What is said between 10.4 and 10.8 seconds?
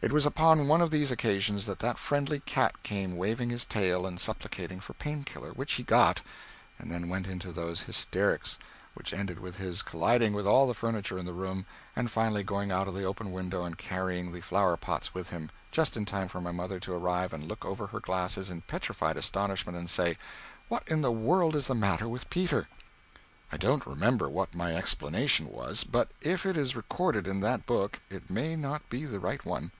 all the